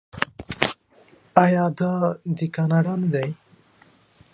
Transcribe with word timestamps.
آیا 1.43 1.65
دا 1.79 1.93
دی 2.35 2.47
کاناډا 2.55 2.93
نه 3.01 3.07
دی؟ 3.13 3.29